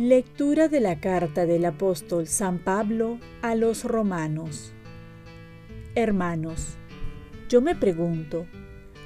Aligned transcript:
Lectura 0.00 0.68
de 0.68 0.80
la 0.80 0.98
carta 0.98 1.44
del 1.44 1.66
apóstol 1.66 2.26
San 2.26 2.58
Pablo 2.58 3.18
a 3.42 3.54
los 3.54 3.84
romanos. 3.84 4.72
Hermanos, 5.94 6.78
yo 7.50 7.60
me 7.60 7.74
pregunto, 7.74 8.46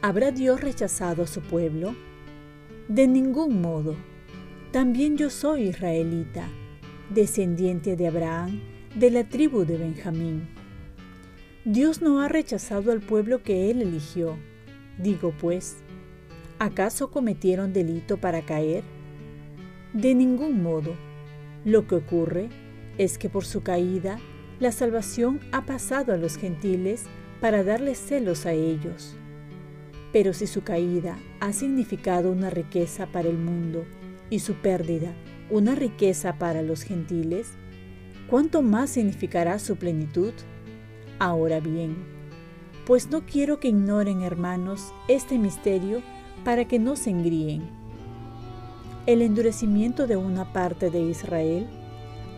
¿habrá 0.00 0.30
Dios 0.30 0.60
rechazado 0.60 1.24
a 1.24 1.26
su 1.26 1.40
pueblo? 1.40 1.96
De 2.86 3.08
ningún 3.08 3.60
modo. 3.60 3.96
También 4.70 5.16
yo 5.16 5.28
soy 5.28 5.62
israelita, 5.62 6.48
descendiente 7.10 7.96
de 7.96 8.08
Abraham, 8.08 8.60
de 8.94 9.10
la 9.10 9.24
tribu 9.24 9.64
de 9.64 9.76
Benjamín. 9.76 10.48
Dios 11.64 12.02
no 12.02 12.20
ha 12.20 12.28
rechazado 12.28 12.92
al 12.92 13.00
pueblo 13.00 13.42
que 13.42 13.70
él 13.70 13.82
eligió. 13.82 14.36
Digo 14.98 15.32
pues, 15.38 15.78
¿acaso 16.58 17.10
cometieron 17.10 17.72
delito 17.72 18.16
para 18.16 18.42
caer? 18.42 18.82
De 19.92 20.14
ningún 20.14 20.62
modo. 20.62 20.94
Lo 21.64 21.86
que 21.86 21.96
ocurre 21.96 22.48
es 22.98 23.18
que 23.18 23.28
por 23.28 23.44
su 23.44 23.62
caída, 23.62 24.18
la 24.60 24.72
salvación 24.72 25.40
ha 25.52 25.66
pasado 25.66 26.12
a 26.12 26.16
los 26.16 26.36
gentiles 26.36 27.04
para 27.40 27.62
darles 27.62 27.98
celos 27.98 28.46
a 28.46 28.52
ellos. 28.52 29.16
Pero 30.12 30.32
si 30.32 30.46
su 30.46 30.62
caída 30.62 31.18
ha 31.40 31.52
significado 31.52 32.30
una 32.30 32.48
riqueza 32.48 33.06
para 33.06 33.28
el 33.28 33.36
mundo 33.36 33.84
y 34.30 34.38
su 34.38 34.54
pérdida 34.54 35.14
una 35.50 35.74
riqueza 35.74 36.38
para 36.38 36.62
los 36.62 36.82
gentiles, 36.82 37.48
¿cuánto 38.28 38.62
más 38.62 38.90
significará 38.90 39.58
su 39.58 39.76
plenitud? 39.76 40.32
Ahora 41.18 41.60
bien, 41.60 41.96
pues 42.86 43.10
no 43.10 43.26
quiero 43.26 43.60
que 43.60 43.68
ignoren, 43.68 44.22
hermanos, 44.22 44.92
este 45.08 45.38
misterio 45.38 46.02
para 46.44 46.66
que 46.66 46.78
no 46.78 46.96
se 46.96 47.10
engríen 47.10 47.86
el 49.06 49.22
endurecimiento 49.22 50.08
de 50.08 50.16
una 50.16 50.52
parte 50.52 50.90
de 50.90 51.00
Israel 51.00 51.68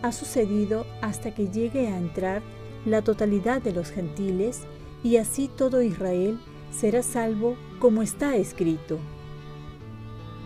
ha 0.03 0.11
sucedido 0.11 0.85
hasta 1.01 1.33
que 1.33 1.47
llegue 1.47 1.87
a 1.87 1.97
entrar 1.97 2.43
la 2.85 3.01
totalidad 3.01 3.61
de 3.61 3.73
los 3.73 3.89
gentiles 3.89 4.61
y 5.03 5.17
así 5.17 5.49
todo 5.49 5.81
Israel 5.81 6.39
será 6.71 7.01
salvo 7.01 7.57
como 7.79 8.03
está 8.03 8.35
escrito. 8.35 8.99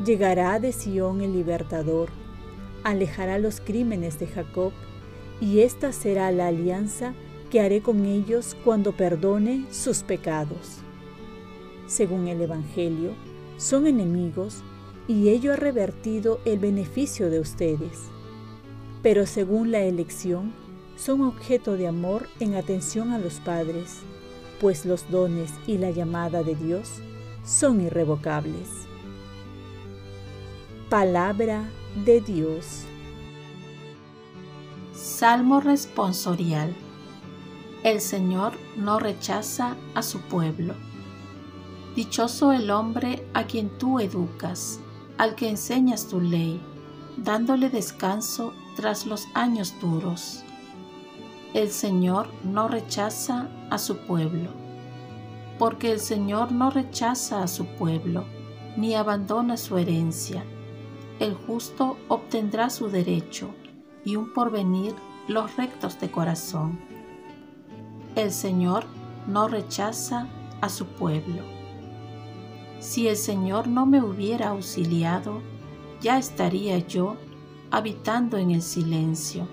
Llegará 0.05 0.59
de 0.59 0.71
Sión 0.71 1.21
el 1.21 1.33
libertador, 1.33 2.09
alejará 2.83 3.39
los 3.39 3.61
crímenes 3.61 4.19
de 4.19 4.27
Jacob, 4.27 4.71
y 5.39 5.59
esta 5.59 5.91
será 5.91 6.31
la 6.31 6.47
alianza 6.47 7.13
que 7.49 7.61
haré 7.61 7.81
con 7.81 8.05
ellos 8.05 8.55
cuando 8.63 8.93
perdone 8.93 9.65
sus 9.71 10.03
pecados. 10.03 10.79
Según 11.87 12.27
el 12.27 12.41
Evangelio, 12.41 13.11
son 13.57 13.87
enemigos 13.87 14.63
y 15.07 15.29
ello 15.29 15.53
ha 15.53 15.55
revertido 15.55 16.39
el 16.45 16.59
beneficio 16.59 17.29
de 17.29 17.39
ustedes. 17.39 18.09
Pero 19.01 19.25
según 19.25 19.71
la 19.71 19.81
elección, 19.81 20.53
son 20.95 21.21
objeto 21.21 21.75
de 21.75 21.87
amor 21.87 22.27
en 22.39 22.55
atención 22.55 23.11
a 23.11 23.19
los 23.19 23.35
padres, 23.39 23.99
pues 24.61 24.85
los 24.85 25.09
dones 25.11 25.51
y 25.67 25.77
la 25.77 25.91
llamada 25.91 26.43
de 26.43 26.55
Dios 26.55 27.01
son 27.43 27.81
irrevocables. 27.81 28.69
Palabra 30.89 31.69
de 31.95 32.21
Dios. 32.21 32.85
Salmo 34.93 35.59
responsorial. 35.59 36.75
El 37.83 38.01
Señor 38.01 38.53
no 38.75 38.99
rechaza 38.99 39.75
a 39.93 40.01
su 40.01 40.19
pueblo. 40.21 40.73
Dichoso 41.95 42.51
el 42.51 42.71
hombre 42.71 43.25
a 43.33 43.43
quien 43.43 43.69
tú 43.77 43.99
educas 43.99 44.79
al 45.19 45.35
que 45.35 45.47
enseñas 45.47 46.07
tu 46.07 46.19
ley, 46.19 46.59
dándole 47.17 47.69
descanso 47.69 48.53
tras 48.75 49.05
los 49.05 49.27
años 49.35 49.75
duros. 49.79 50.43
El 51.53 51.69
Señor 51.69 52.27
no 52.43 52.67
rechaza 52.67 53.47
a 53.69 53.77
su 53.77 53.97
pueblo, 53.97 54.49
porque 55.59 55.91
el 55.91 55.99
Señor 55.99 56.51
no 56.51 56.71
rechaza 56.71 57.43
a 57.43 57.47
su 57.47 57.67
pueblo, 57.67 58.25
ni 58.75 58.95
abandona 58.95 59.55
su 59.55 59.77
herencia. 59.77 60.43
El 61.23 61.35
justo 61.35 61.95
obtendrá 62.09 62.69
su 62.69 62.89
derecho, 62.89 63.55
y 64.03 64.17
un 64.17 64.33
porvenir 64.33 64.93
los 65.29 65.55
rectos 65.55 65.97
de 66.01 66.11
corazón. 66.11 66.77
El 68.17 68.29
Señor 68.33 68.83
no 69.25 69.47
rechaza 69.47 70.27
a 70.59 70.67
su 70.67 70.85
pueblo. 70.85 71.41
Si 72.79 73.07
el 73.07 73.15
Señor 73.15 73.69
no 73.69 73.85
me 73.85 74.03
hubiera 74.03 74.49
auxiliado, 74.49 75.41
ya 76.01 76.17
estaría 76.17 76.77
yo 76.79 77.15
habitando 77.71 78.35
en 78.35 78.51
el 78.51 78.61
silencio. 78.61 79.47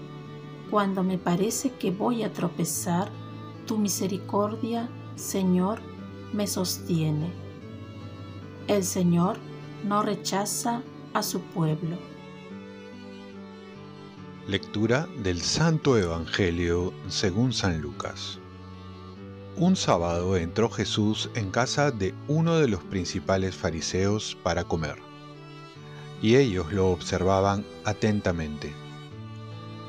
Cuando 0.72 1.04
me 1.04 1.18
parece 1.18 1.70
que 1.74 1.92
voy 1.92 2.24
a 2.24 2.32
tropezar, 2.32 3.12
tu 3.68 3.78
misericordia, 3.78 4.88
Señor, 5.14 5.80
me 6.32 6.48
sostiene. 6.48 7.30
El 8.66 8.82
Señor 8.82 9.36
no 9.84 10.02
rechaza 10.02 10.82
a 11.14 11.22
su 11.22 11.40
pueblo. 11.40 11.96
Lectura 14.46 15.08
del 15.22 15.40
Santo 15.40 15.96
Evangelio 15.96 16.92
según 17.08 17.52
San 17.52 17.80
Lucas. 17.80 18.38
Un 19.56 19.76
sábado 19.76 20.36
entró 20.36 20.70
Jesús 20.70 21.30
en 21.34 21.50
casa 21.50 21.90
de 21.90 22.14
uno 22.28 22.56
de 22.58 22.68
los 22.68 22.82
principales 22.84 23.54
fariseos 23.54 24.36
para 24.42 24.64
comer, 24.64 24.96
y 26.22 26.36
ellos 26.36 26.72
lo 26.72 26.88
observaban 26.88 27.64
atentamente. 27.84 28.72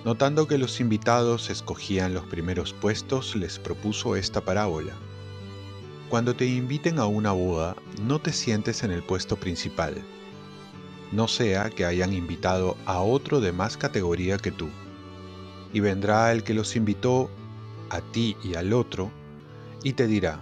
Notando 0.03 0.47
que 0.47 0.57
los 0.57 0.79
invitados 0.79 1.49
escogían 1.51 2.13
los 2.13 2.25
primeros 2.25 2.73
puestos, 2.73 3.35
les 3.35 3.59
propuso 3.59 4.15
esta 4.15 4.41
parábola. 4.41 4.93
Cuando 6.09 6.35
te 6.35 6.47
inviten 6.47 6.97
a 6.97 7.05
una 7.05 7.31
boda, 7.31 7.75
no 8.01 8.19
te 8.19 8.33
sientes 8.33 8.83
en 8.83 8.91
el 8.91 9.03
puesto 9.03 9.37
principal, 9.37 10.03
no 11.11 11.27
sea 11.27 11.69
que 11.69 11.85
hayan 11.85 12.13
invitado 12.13 12.77
a 12.85 13.01
otro 13.01 13.41
de 13.41 13.51
más 13.51 13.77
categoría 13.77 14.37
que 14.37 14.51
tú, 14.51 14.69
y 15.73 15.79
vendrá 15.79 16.31
el 16.31 16.43
que 16.43 16.53
los 16.53 16.75
invitó, 16.75 17.29
a 17.89 18.01
ti 18.01 18.37
y 18.43 18.55
al 18.55 18.73
otro, 18.73 19.11
y 19.83 19.93
te 19.93 20.07
dirá, 20.07 20.39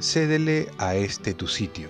cédele 0.00 0.70
a 0.78 0.94
este 0.94 1.34
tu 1.34 1.46
sitio. 1.46 1.88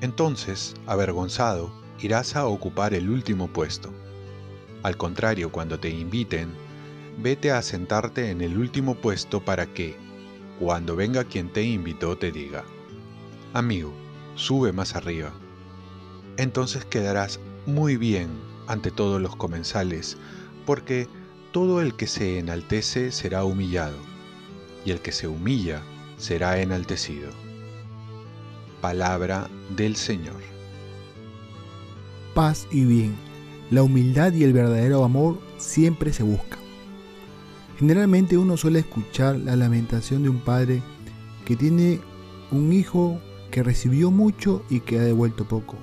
Entonces, 0.00 0.74
avergonzado, 0.86 1.70
irás 2.00 2.36
a 2.36 2.46
ocupar 2.46 2.94
el 2.94 3.10
último 3.10 3.48
puesto. 3.48 3.92
Al 4.82 4.96
contrario, 4.96 5.52
cuando 5.52 5.78
te 5.78 5.90
inviten, 5.90 6.54
vete 7.18 7.50
a 7.52 7.60
sentarte 7.60 8.30
en 8.30 8.40
el 8.40 8.56
último 8.56 8.94
puesto 8.94 9.40
para 9.40 9.66
que, 9.66 9.96
cuando 10.58 10.96
venga 10.96 11.24
quien 11.24 11.52
te 11.52 11.62
invitó, 11.62 12.16
te 12.16 12.32
diga, 12.32 12.64
amigo, 13.52 13.92
sube 14.36 14.72
más 14.72 14.96
arriba. 14.96 15.32
Entonces 16.40 16.86
quedarás 16.86 17.38
muy 17.66 17.98
bien 17.98 18.30
ante 18.66 18.90
todos 18.90 19.20
los 19.20 19.36
comensales, 19.36 20.16
porque 20.64 21.06
todo 21.52 21.82
el 21.82 21.94
que 21.94 22.06
se 22.06 22.38
enaltece 22.38 23.12
será 23.12 23.44
humillado 23.44 23.98
y 24.86 24.92
el 24.92 25.00
que 25.00 25.12
se 25.12 25.28
humilla 25.28 25.82
será 26.16 26.58
enaltecido. 26.58 27.28
Palabra 28.80 29.50
del 29.76 29.96
Señor. 29.96 30.40
Paz 32.32 32.66
y 32.70 32.86
bien. 32.86 33.14
La 33.70 33.82
humildad 33.82 34.32
y 34.32 34.42
el 34.42 34.54
verdadero 34.54 35.04
amor 35.04 35.38
siempre 35.58 36.10
se 36.14 36.22
buscan. 36.22 36.60
Generalmente 37.78 38.38
uno 38.38 38.56
suele 38.56 38.78
escuchar 38.78 39.36
la 39.36 39.56
lamentación 39.56 40.22
de 40.22 40.30
un 40.30 40.40
padre 40.40 40.82
que 41.44 41.54
tiene 41.54 42.00
un 42.50 42.72
hijo 42.72 43.20
que 43.50 43.62
recibió 43.62 44.10
mucho 44.10 44.64
y 44.70 44.80
que 44.80 44.98
ha 44.98 45.02
devuelto 45.02 45.44
poco, 45.44 45.76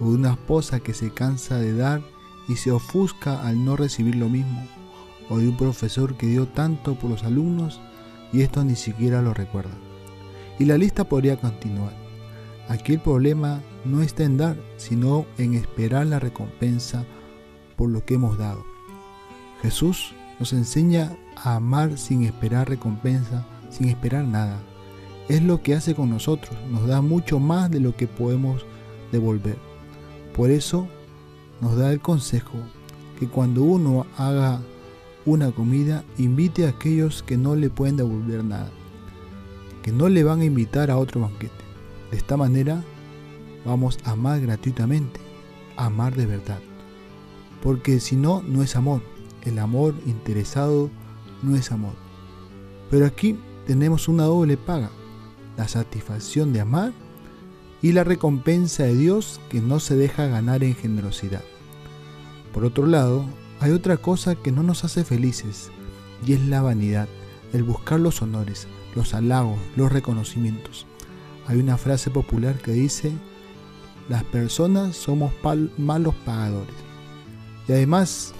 o 0.00 0.10
de 0.10 0.16
una 0.16 0.32
esposa 0.32 0.80
que 0.80 0.94
se 0.94 1.10
cansa 1.12 1.58
de 1.58 1.74
dar 1.74 2.02
y 2.48 2.56
se 2.56 2.70
ofusca 2.70 3.46
al 3.46 3.64
no 3.64 3.76
recibir 3.76 4.16
lo 4.16 4.28
mismo, 4.28 4.66
o 5.28 5.38
de 5.38 5.48
un 5.48 5.56
profesor 5.56 6.16
que 6.16 6.26
dio 6.26 6.46
tanto 6.46 6.94
por 6.94 7.10
los 7.10 7.24
alumnos 7.24 7.80
y 8.32 8.42
esto 8.42 8.64
ni 8.64 8.76
siquiera 8.76 9.22
lo 9.22 9.34
recuerda. 9.34 9.74
Y 10.58 10.64
la 10.64 10.78
lista 10.78 11.04
podría 11.04 11.36
continuar. 11.36 11.92
Aquí 12.68 12.94
el 12.94 13.00
problema 13.00 13.60
no 13.84 14.02
está 14.02 14.24
en 14.24 14.36
dar, 14.36 14.56
sino 14.76 15.26
en 15.38 15.54
esperar 15.54 16.06
la 16.06 16.18
recompensa 16.18 17.04
por 17.76 17.90
lo 17.90 18.04
que 18.04 18.14
hemos 18.14 18.38
dado. 18.38 18.64
Jesús 19.62 20.14
nos 20.38 20.52
enseña 20.52 21.16
a 21.36 21.56
amar 21.56 21.98
sin 21.98 22.24
esperar 22.24 22.68
recompensa, 22.68 23.46
sin 23.70 23.88
esperar 23.88 24.24
nada. 24.24 24.60
Es 25.28 25.42
lo 25.42 25.62
que 25.62 25.74
hace 25.74 25.94
con 25.94 26.10
nosotros, 26.10 26.56
nos 26.70 26.86
da 26.86 27.00
mucho 27.00 27.38
más 27.38 27.70
de 27.70 27.80
lo 27.80 27.96
que 27.96 28.06
podemos 28.06 28.64
devolver. 29.12 29.58
Por 30.36 30.50
eso 30.50 30.86
nos 31.62 31.76
da 31.76 31.90
el 31.92 32.00
consejo, 32.00 32.58
que 33.18 33.26
cuando 33.26 33.62
uno 33.62 34.06
haga 34.18 34.60
una 35.24 35.50
comida, 35.50 36.04
invite 36.18 36.66
a 36.66 36.70
aquellos 36.70 37.22
que 37.22 37.38
no 37.38 37.56
le 37.56 37.70
pueden 37.70 37.96
devolver 37.96 38.44
nada, 38.44 38.70
que 39.82 39.92
no 39.92 40.10
le 40.10 40.22
van 40.22 40.40
a 40.40 40.44
invitar 40.44 40.90
a 40.90 40.98
otro 40.98 41.22
banquete. 41.22 41.64
De 42.10 42.18
esta 42.18 42.36
manera 42.36 42.84
vamos 43.64 43.98
a 44.04 44.10
amar 44.10 44.40
gratuitamente, 44.42 45.18
amar 45.76 46.14
de 46.14 46.26
verdad. 46.26 46.60
Porque 47.62 47.98
si 47.98 48.14
no, 48.14 48.42
no 48.42 48.62
es 48.62 48.76
amor. 48.76 49.00
El 49.42 49.58
amor 49.58 49.94
interesado 50.06 50.90
no 51.42 51.56
es 51.56 51.72
amor. 51.72 51.94
Pero 52.90 53.06
aquí 53.06 53.38
tenemos 53.66 54.06
una 54.06 54.24
doble 54.24 54.56
paga, 54.56 54.90
la 55.56 55.66
satisfacción 55.66 56.52
de 56.52 56.60
amar 56.60 56.92
y 57.86 57.92
la 57.92 58.02
recompensa 58.02 58.82
de 58.82 58.96
Dios 58.96 59.40
que 59.48 59.60
no 59.60 59.78
se 59.78 59.94
deja 59.94 60.26
ganar 60.26 60.64
en 60.64 60.74
generosidad. 60.74 61.44
Por 62.52 62.64
otro 62.64 62.84
lado, 62.84 63.24
hay 63.60 63.70
otra 63.70 63.96
cosa 63.96 64.34
que 64.34 64.50
no 64.50 64.64
nos 64.64 64.82
hace 64.82 65.04
felices 65.04 65.70
y 66.26 66.32
es 66.32 66.40
la 66.40 66.62
vanidad, 66.62 67.06
el 67.52 67.62
buscar 67.62 68.00
los 68.00 68.22
honores, 68.22 68.66
los 68.96 69.14
halagos, 69.14 69.56
los 69.76 69.92
reconocimientos. 69.92 70.84
Hay 71.46 71.60
una 71.60 71.78
frase 71.78 72.10
popular 72.10 72.58
que 72.58 72.72
dice, 72.72 73.12
las 74.08 74.24
personas 74.24 74.96
somos 74.96 75.30
malos 75.78 76.16
pagadores. 76.24 76.74
Y 77.68 77.72
además 77.72 78.34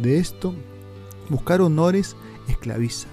de 0.00 0.18
esto, 0.18 0.56
buscar 1.28 1.60
honores 1.60 2.16
esclaviza, 2.48 3.06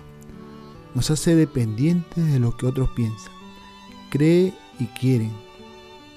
nos 0.96 1.12
hace 1.12 1.36
dependientes 1.36 2.26
de 2.26 2.40
lo 2.40 2.58
que 2.58 2.66
otros 2.66 2.90
piensan, 2.96 3.34
cree 4.10 4.56
y 4.80 4.86
quieren. 4.86 5.32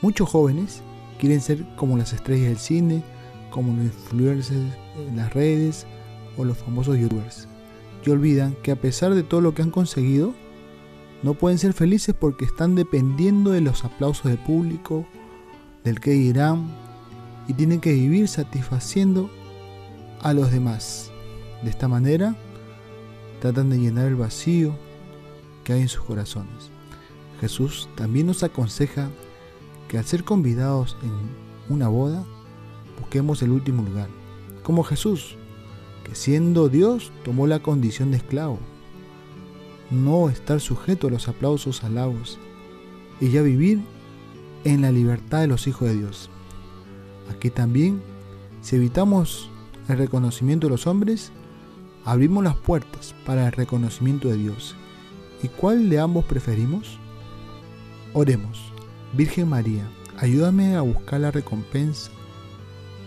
Muchos 0.02 0.28
jóvenes 0.28 0.82
quieren 1.18 1.40
ser 1.40 1.64
como 1.76 1.96
las 1.96 2.12
estrellas 2.12 2.48
del 2.48 2.58
cine, 2.58 3.02
como 3.50 3.72
los 3.74 3.86
influencers 3.86 4.74
en 5.08 5.16
las 5.16 5.32
redes 5.32 5.86
o 6.36 6.44
los 6.44 6.58
famosos 6.58 6.98
youtubers. 6.98 7.48
Y 8.04 8.10
olvidan 8.10 8.54
que 8.62 8.70
a 8.70 8.76
pesar 8.76 9.14
de 9.14 9.22
todo 9.22 9.40
lo 9.40 9.54
que 9.54 9.62
han 9.62 9.70
conseguido, 9.70 10.34
no 11.22 11.34
pueden 11.34 11.58
ser 11.58 11.72
felices 11.72 12.14
porque 12.18 12.44
están 12.44 12.74
dependiendo 12.74 13.50
de 13.50 13.60
los 13.60 13.84
aplausos 13.84 14.26
del 14.26 14.38
público, 14.38 15.06
del 15.82 15.98
que 15.98 16.10
dirán, 16.10 16.70
y 17.48 17.54
tienen 17.54 17.80
que 17.80 17.92
vivir 17.92 18.28
satisfaciendo 18.28 19.30
a 20.22 20.32
los 20.34 20.52
demás. 20.52 21.10
De 21.62 21.70
esta 21.70 21.88
manera, 21.88 22.36
tratan 23.40 23.70
de 23.70 23.78
llenar 23.78 24.06
el 24.06 24.16
vacío 24.16 24.76
que 25.64 25.72
hay 25.72 25.80
en 25.82 25.88
sus 25.88 26.02
corazones. 26.02 26.70
Jesús 27.40 27.88
también 27.94 28.26
nos 28.26 28.42
aconseja 28.42 29.10
que 29.88 29.98
al 29.98 30.04
ser 30.04 30.24
convidados 30.24 30.96
en 31.02 31.74
una 31.74 31.88
boda, 31.88 32.24
busquemos 32.98 33.42
el 33.42 33.50
último 33.50 33.82
lugar, 33.82 34.08
como 34.62 34.82
Jesús, 34.82 35.36
que 36.04 36.14
siendo 36.14 36.68
Dios 36.68 37.12
tomó 37.24 37.46
la 37.46 37.60
condición 37.60 38.10
de 38.10 38.18
esclavo, 38.18 38.58
no 39.90 40.28
estar 40.28 40.60
sujeto 40.60 41.08
a 41.08 41.10
los 41.10 41.28
aplausos 41.28 41.84
halagos, 41.84 42.38
y 43.20 43.30
ya 43.30 43.42
vivir 43.42 43.80
en 44.64 44.82
la 44.82 44.92
libertad 44.92 45.40
de 45.40 45.46
los 45.46 45.66
hijos 45.66 45.88
de 45.88 45.96
Dios. 45.96 46.30
Aquí 47.30 47.50
también, 47.50 48.02
si 48.60 48.76
evitamos 48.76 49.50
el 49.88 49.98
reconocimiento 49.98 50.66
de 50.66 50.72
los 50.72 50.86
hombres, 50.86 51.32
abrimos 52.04 52.44
las 52.44 52.56
puertas 52.56 53.14
para 53.24 53.46
el 53.46 53.52
reconocimiento 53.52 54.28
de 54.28 54.36
Dios. 54.36 54.76
¿Y 55.42 55.48
cuál 55.48 55.88
de 55.90 56.00
ambos 56.00 56.24
preferimos? 56.24 56.98
Oremos. 58.18 58.72
Virgen 59.12 59.50
María, 59.50 59.86
ayúdame 60.16 60.74
a 60.74 60.80
buscar 60.80 61.20
la 61.20 61.30
recompensa 61.30 62.10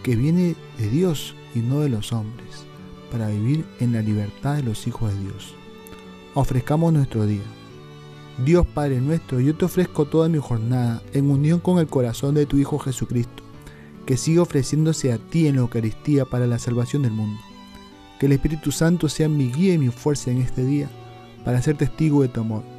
que 0.03 0.15
viene 0.15 0.55
de 0.77 0.87
Dios 0.87 1.33
y 1.55 1.61
no 1.61 1.79
de 1.79 1.89
los 1.89 2.13
hombres, 2.13 2.67
para 3.11 3.29
vivir 3.29 3.65
en 3.79 3.91
la 3.93 4.03
libertad 4.03 4.57
de 4.57 4.61
los 4.61 4.85
hijos 4.85 5.11
de 5.11 5.19
Dios. 5.21 5.55
Ofrezcamos 6.35 6.93
nuestro 6.93 7.25
día. 7.25 7.41
Dios 8.45 8.67
Padre 8.67 9.01
nuestro, 9.01 9.39
yo 9.39 9.55
te 9.55 9.65
ofrezco 9.65 10.05
toda 10.05 10.29
mi 10.29 10.37
jornada 10.37 11.01
en 11.11 11.31
unión 11.31 11.59
con 11.59 11.79
el 11.79 11.87
corazón 11.87 12.35
de 12.35 12.45
tu 12.45 12.57
Hijo 12.57 12.77
Jesucristo, 12.77 13.41
que 14.05 14.15
sigue 14.15 14.37
ofreciéndose 14.37 15.11
a 15.11 15.17
ti 15.17 15.47
en 15.47 15.55
la 15.55 15.61
Eucaristía 15.61 16.25
para 16.25 16.45
la 16.45 16.59
salvación 16.59 17.01
del 17.01 17.13
mundo. 17.13 17.41
Que 18.19 18.27
el 18.27 18.33
Espíritu 18.33 18.71
Santo 18.71 19.09
sea 19.09 19.27
mi 19.27 19.51
guía 19.51 19.73
y 19.73 19.79
mi 19.79 19.89
fuerza 19.89 20.29
en 20.29 20.37
este 20.37 20.63
día, 20.63 20.87
para 21.43 21.63
ser 21.63 21.77
testigo 21.77 22.21
de 22.21 22.27
tu 22.27 22.41
amor. 22.41 22.78